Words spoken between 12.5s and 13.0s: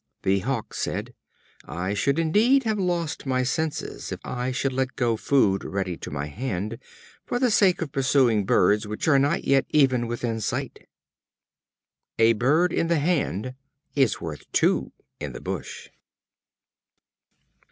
in the